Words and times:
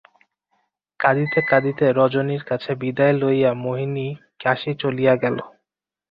কাঁদিতে 0.99 1.39
কাঁদিতে 1.49 1.85
রজনীর 1.91 2.43
কাছে 2.43 2.71
বিদায় 2.75 3.15
লইয়া 3.21 3.51
মোহিনী 3.63 4.07
কাশী 4.39 4.71
চলিয়া 4.81 5.13
গেল। 5.23 5.37